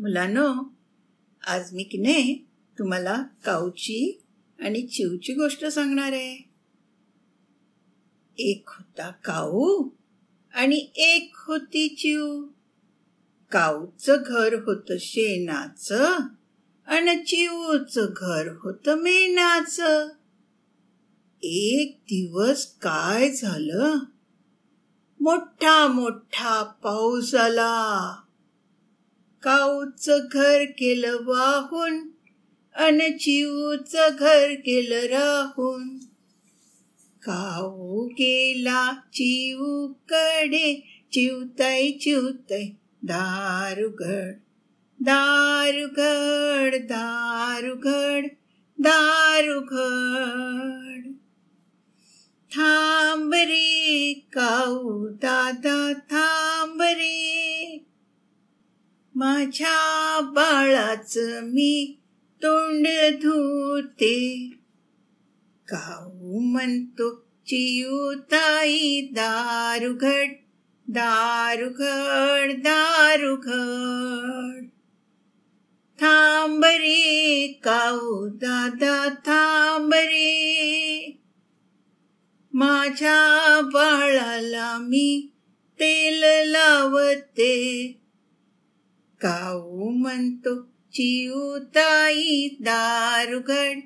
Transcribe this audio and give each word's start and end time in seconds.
मुलांनो 0.00 0.72
आज 1.46 1.72
मी 1.72 1.82
की 1.82 1.98
नाही 1.98 2.44
तुम्हाला 2.78 3.22
काऊची 3.44 4.20
आणि 4.60 4.82
चिवची 4.82 5.32
गोष्ट 5.32 5.64
सांगणार 5.64 6.12
आहे. 6.12 6.48
एक 8.38 8.62
होता 8.68 9.10
काऊ 9.10 9.88
आणि 10.54 10.88
एक 10.94 11.32
होती 11.34 11.88
चिव. 11.88 12.44
काऊचं 13.52 14.16
घर 14.26 14.54
होत 14.54 14.92
शेणाचं 15.00 16.18
आणि 16.86 17.24
चिवचं 17.24 18.06
घर 18.16 18.48
होत 18.48 18.88
मेणाचं. 18.88 20.08
एक 21.42 21.98
दिवस 22.02 22.66
काय 22.66 23.30
झालं? 23.30 23.98
मोठा 25.20 25.86
मोठा 25.86 26.62
पाऊस 26.62 27.34
आला. 27.34 28.14
काऊच 29.42 30.10
घर 30.32 30.64
केलं 30.64 31.24
वाहून 31.24 32.08
अन 32.74 32.98
चिवच 32.98 33.96
घर 34.18 34.54
केलं 34.54 35.00
राहून. 35.00 35.98
काऊ 37.22 38.06
गेला 38.06 38.92
चिवकडे 39.12 40.84
चिवताई 41.12 41.90
चिवताई 41.90 42.70
दारुगड 43.04 44.32
दारुगड 45.00 46.74
दारुगड 46.74 48.26
दारुगड. 48.78 51.12
थांब 52.52 53.34
रे 53.34 54.26
काऊ 54.32 55.08
दादा 55.08 55.92
थांब 55.92 56.82
रे. 56.82 57.87
माझ्या 59.20 60.20
बाळाच 60.20 61.18
मी 61.42 61.98
तोंड 62.36 62.86
धुते. 63.22 64.50
काऊ 65.68 66.38
म्हणतो 66.38 67.26
चियूताई 67.46 69.00
दारुघड 69.00 70.28
दारुघड 70.88 72.52
दारुघड. 72.52 74.64
थांब 76.00 76.64
रे 76.64 77.60
काऊ 77.64 78.28
दादा 78.28 79.08
थांब 79.08 79.94
रे. 79.94 81.20
माझ्या 82.52 83.60
बाळाला 83.60 84.78
मी 84.78 85.28
तेल 85.80 86.50
लावते. 86.50 87.94
काऊ 89.20 89.88
म्हणतो 89.90 90.54
चिऊताई 90.94 92.48
दारुघड 92.60 93.78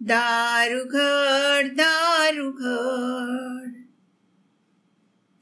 दारुघड 0.00 1.68
दारुघड 1.76 3.72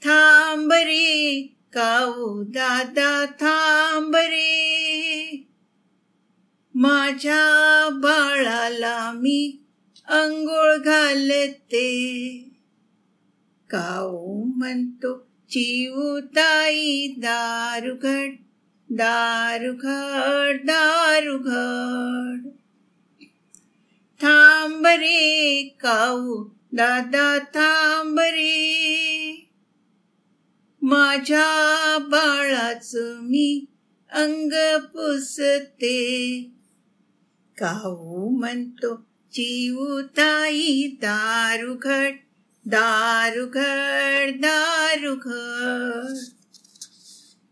थांब 0.03 0.73
रे 0.73 1.43
काऊ 1.73 2.43
दादा 2.55 3.25
थांब 3.41 4.17
रे 4.17 5.37
माझ्या 6.75 7.43
बाळाला 8.03 9.11
मी 9.13 9.41
अंघोळ 10.09 10.77
घालते 10.77 11.91
काऊ 13.71 14.43
म्हणतो 14.57 15.17
चिऊताई 15.51 17.07
दारुघड 17.19 18.35
दारुघड 18.97 20.67
दारुघड 20.67 22.49
थांब 24.21 24.87
रे 24.87 25.63
काऊ 25.81 26.45
दादा 26.73 27.39
थांब 27.39 28.21
रे 28.21 29.49
माझ्या 30.83 31.99
बाळाच 31.99 32.91
मी 32.97 33.65
अंग 34.13 34.53
पुसते. 34.87 35.99
काऊ 37.59 38.29
म्हणतो 38.29 38.95
चिऊताई 39.33 40.87
दारुघड 41.03 42.13
दारुघड 42.67 44.41
दारुघड 44.41 46.34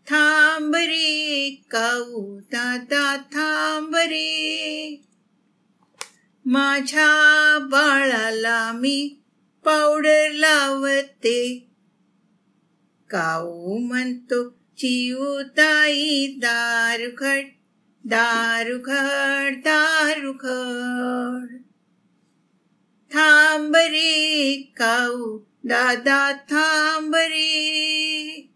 थांब 0.06 0.74
रे 0.74 1.62
काऊ 1.70 2.38
दादा 2.38 3.16
थांब 3.16 3.96
रे 3.96 5.02
माझ्या 6.44 7.58
बाळाला 7.58 8.72
मी 8.72 9.16
पावडर 9.64 10.32
लावते. 10.32 11.68
काऊ 13.10 13.78
म्हणतो 13.78 14.50
चिऊताई 14.50 16.26
दारुखड 16.26 17.42
दारुखड 18.04 19.54
दारुखड. 19.54 21.56
थांब 23.10 23.76
रे 23.76 24.72
काऊ 24.76 25.38
दादा 25.64 26.32
थांब 26.32 27.14
रे 27.14 28.48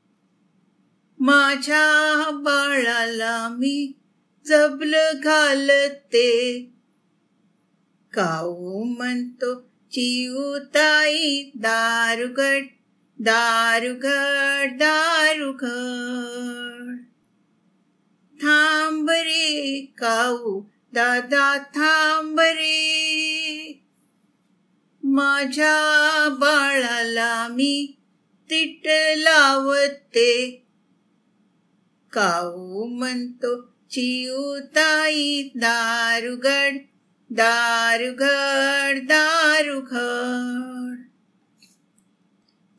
माझ्या 1.27 2.31
बाळाला 2.31 3.49
मी 3.49 3.93
जबल 4.47 4.95
घालते. 5.23 6.67
काऊ 8.13 8.83
म्हणतो 8.83 9.71
चिऊताई 9.93 11.51
दारुगड 11.55 12.65
दारुगड 13.19 14.77
दारुगड. 14.77 16.97
थांब 18.43 19.11
रे 19.11 19.93
काऊ 19.99 20.63
दादा 20.93 21.59
थांब 21.59 22.41
रे. 22.41 23.85
माझ्या 25.03 26.29
बाळाला 26.29 27.49
मी 27.49 27.95
तिट 28.51 28.89
लावते. 29.19 30.66
काऊ 32.17 32.85
म्हणतो 32.85 33.61
चिऊताई 33.91 35.43
दारुगड 35.57 36.77
दारुगड 37.31 38.99
दारुगड. 38.99 40.97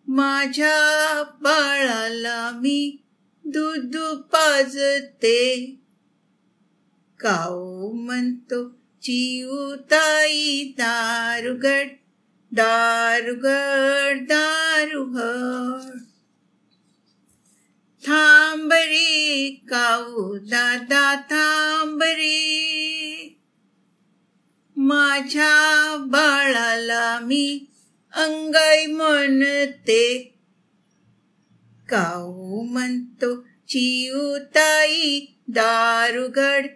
माझ्या 0.07 1.23
बाळाला 1.23 2.51
मी 2.55 2.97
दूध 3.45 3.97
पाजते. 4.19 5.77
काऊ 7.21 7.93
म्हणतो 7.93 8.69
चिऊताई 9.03 10.65
दारुगड 10.79 11.87
दारुगड 12.53 14.25
दारुगड 14.25 15.99
थांबरे 18.07 19.63
काऊ 19.69 20.39
दादा 20.39 21.15
थांबरी. 21.15 23.39
माझ्या 24.77 25.97
बाळाला 25.97 27.21
मी 27.21 27.67
अंगाई 28.15 28.87
म्हणते. 28.87 30.35
काऊ 31.89 32.63
म्हणतो 32.63 33.43
चिऊताई 33.43 35.27
दारुगड 35.49 36.67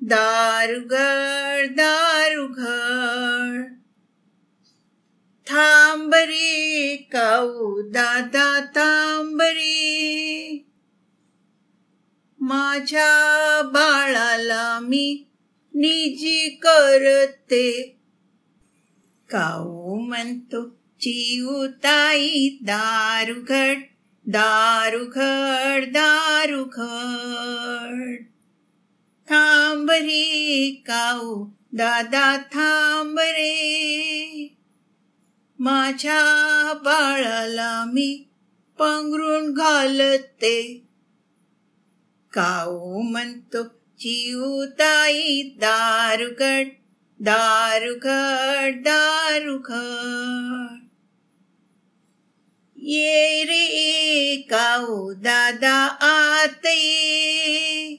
दारुगड 0.00 1.76
दारुगड 1.76 3.75
थांबरी 5.46 6.96
काऊ 6.96 7.82
दादा 7.82 8.60
थांबरी 8.60 10.66
माझ्या 12.40 13.62
बाळाला 13.62 14.78
मी 14.82 15.24
निजी 15.74 16.48
करते. 16.48 17.96
काऊ 19.30 19.94
म्हणतो 19.94 20.76
चिऊताई 21.00 22.58
दारुघड 22.62 23.78
दारुघड 24.26 25.84
दारुघड. 25.84 28.22
थांब 29.28 29.78
थांबरी 29.78 30.82
काऊ 30.86 31.46
दादा 31.72 32.36
थांबरे 32.36 33.75
माझ्या 35.58 36.22
बाळाला 36.84 37.84
मी 37.84 38.24
पांघरून 38.78 39.52
घालते. 39.52 40.82
काऊ 42.32 43.02
म्हणतो 43.02 43.62
चिऊताई 43.98 45.42
दारुगड 45.42 46.68
दारुकट 47.20 48.82
दारुकट 48.82 49.72
ये 52.82 53.44
रे 53.44 54.36
काऊ 54.50 55.12
दादा 55.12 55.76
आत 56.00 56.66
ये 56.66 57.96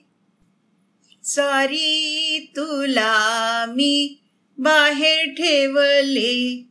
सॉरी 1.24 2.40
तुला 2.56 3.66
मी 3.70 4.20
बाहेर 4.58 5.26
ठेवले. 5.26 6.64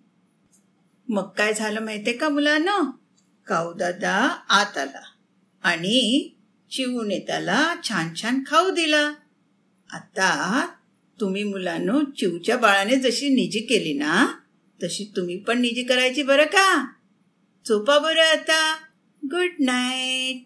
मग 1.08 1.22
काय 1.22 1.54
झालं 1.54 1.80
माहितीये 1.80 2.16
का 2.16 2.28
मुलानं? 2.28 2.90
काऊ 3.46 3.72
दादा 3.72 4.14
आत 4.48 4.78
आला 4.78 5.04
आणि 5.62 6.28
चिवूने 6.70 7.18
त्याला 7.18 7.74
छान 7.84 8.08
छान 8.22 8.42
खाऊ 8.46 8.70
दिला. 8.70 9.14
आता 9.90 10.68
तुम्ही 11.20 11.44
मुलांनो 11.44 12.00
चिवच्या 12.00 12.56
बाळाने 12.56 12.96
जशी 12.96 13.28
निजी 13.28 13.58
केली 13.58 13.94
ना 13.94 14.26
तशी 14.82 15.12
तुम्ही 15.16 15.38
पण 15.38 15.60
निजी 15.60 15.82
करायची 15.82 16.22
बरं 16.22 16.44
का? 16.44 16.92
झोपा 17.68 17.98
बरं 17.98 18.22
आता. 18.22 18.76
Good 19.30 19.50
night 19.60 20.44